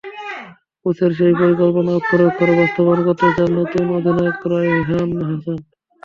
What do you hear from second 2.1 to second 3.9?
অক্ষরে বাস্তবায়ন করতে চান নতুন